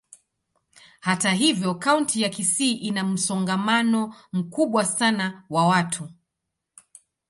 [0.99, 6.09] Hata hivyo, kaunti ya Kisii ina msongamano mkubwa sana wa watu.